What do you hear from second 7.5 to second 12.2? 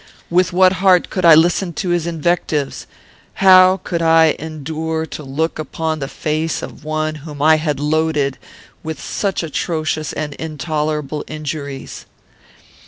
had loaded with such atrocious and intolerable injuries?